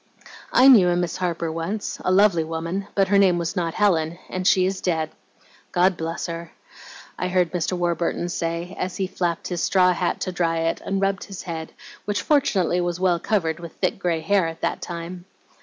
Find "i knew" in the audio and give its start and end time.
0.51-0.89